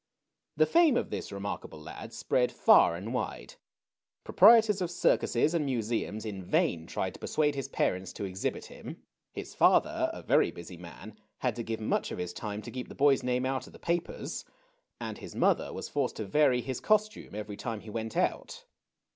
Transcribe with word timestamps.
The 0.57 0.65
fame 0.65 0.97
of 0.97 1.11
this 1.11 1.31
remarkable 1.31 1.79
lad 1.79 2.11
spread 2.11 2.51
far 2.51 2.95
and 2.95 3.13
wide. 3.13 3.53
Proprietors 4.23 4.81
of 4.81 4.89
circuses 4.89 5.53
and 5.53 5.63
museums 5.63 6.25
in 6.25 6.43
vain 6.43 6.87
tried 6.87 7.13
to 7.13 7.19
persuade 7.19 7.53
his 7.53 7.67
parents 7.67 8.11
to 8.13 8.25
exhibit 8.25 8.65
him. 8.65 9.03
His 9.31 9.55
father^ 9.55 10.09
a 10.11 10.23
very 10.23 10.49
busy 10.49 10.75
man^ 10.79 11.17
had 11.37 11.55
to 11.57 11.61
give 11.63 11.79
much 11.79 12.11
of 12.11 12.17
his 12.17 12.33
time 12.33 12.63
to 12.63 12.71
keep 12.71 12.87
the 12.89 12.95
boy's 12.95 13.21
name 13.21 13.45
out 13.45 13.67
of 13.67 13.73
the 13.73 13.77
papers; 13.77 14.43
and 14.99 15.19
his 15.19 15.35
mother 15.35 15.71
was 15.71 15.87
forced 15.87 16.15
to 16.15 16.25
vary 16.25 16.61
his 16.61 16.79
costume 16.79 17.35
every 17.35 17.55
time 17.55 17.81
he 17.81 17.91
went 17.91 18.17
out. 18.17 18.65